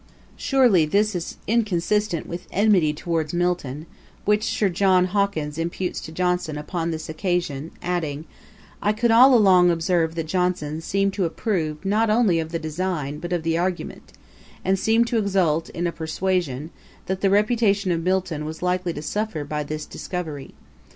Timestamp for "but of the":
13.19-13.59